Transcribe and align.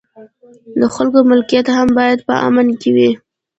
د 0.79 0.81
خلکو 0.95 1.19
ملکیت 1.29 1.67
هم 1.75 1.87
باید 1.99 2.19
په 2.27 2.33
امن 2.47 2.67
کې 2.81 2.89
وي. 2.95 3.11